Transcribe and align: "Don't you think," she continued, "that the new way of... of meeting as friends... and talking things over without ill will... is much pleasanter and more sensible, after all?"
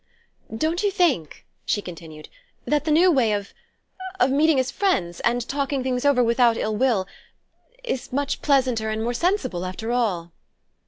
"Don't 0.57 0.81
you 0.81 0.89
think," 0.89 1.45
she 1.63 1.79
continued, 1.79 2.27
"that 2.65 2.85
the 2.85 2.91
new 2.91 3.11
way 3.11 3.33
of... 3.33 3.53
of 4.19 4.31
meeting 4.31 4.59
as 4.59 4.71
friends... 4.71 5.19
and 5.19 5.47
talking 5.47 5.83
things 5.83 6.05
over 6.05 6.23
without 6.23 6.57
ill 6.57 6.75
will... 6.75 7.05
is 7.83 8.11
much 8.11 8.41
pleasanter 8.41 8.89
and 8.89 9.03
more 9.03 9.13
sensible, 9.13 9.63
after 9.63 9.91
all?" 9.91 10.31